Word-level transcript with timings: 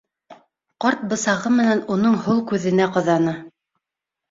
Ҡарт 0.85 1.03
бысағы 1.11 1.51
менән 1.59 1.85
уның 1.97 2.17
һул 2.25 2.43
күҙенә 2.55 2.91
ҡаҙаны. 2.99 3.39